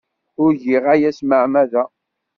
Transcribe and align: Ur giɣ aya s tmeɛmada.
Ur 0.43 0.51
giɣ 0.63 0.83
aya 0.93 1.09
s 1.15 1.19
tmeɛmada. 1.19 1.83